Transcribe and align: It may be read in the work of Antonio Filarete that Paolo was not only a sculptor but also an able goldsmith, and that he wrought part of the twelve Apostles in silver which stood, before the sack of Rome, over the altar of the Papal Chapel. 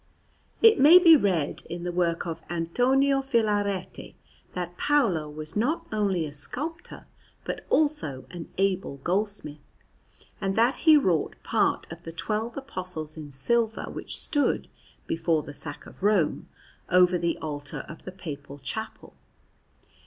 It 0.63 0.79
may 0.79 0.97
be 0.97 1.15
read 1.15 1.61
in 1.69 1.83
the 1.83 1.91
work 1.91 2.25
of 2.25 2.41
Antonio 2.49 3.21
Filarete 3.21 4.15
that 4.55 4.75
Paolo 4.75 5.29
was 5.29 5.55
not 5.55 5.85
only 5.91 6.25
a 6.25 6.33
sculptor 6.33 7.05
but 7.45 7.67
also 7.69 8.25
an 8.31 8.49
able 8.57 8.97
goldsmith, 9.03 9.59
and 10.41 10.55
that 10.55 10.77
he 10.77 10.97
wrought 10.97 11.35
part 11.43 11.85
of 11.91 12.01
the 12.01 12.11
twelve 12.11 12.57
Apostles 12.57 13.15
in 13.15 13.29
silver 13.29 13.85
which 13.91 14.17
stood, 14.19 14.67
before 15.05 15.43
the 15.43 15.53
sack 15.53 15.85
of 15.85 16.01
Rome, 16.01 16.49
over 16.89 17.19
the 17.19 17.37
altar 17.37 17.85
of 17.87 18.01
the 18.01 18.11
Papal 18.11 18.57
Chapel. 18.57 19.13